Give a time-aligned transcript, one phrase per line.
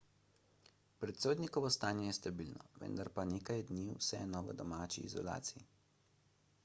[1.03, 5.67] predsednikovo stanje je stabilno vendar bo nekaj dni vseeno v domači izolaciji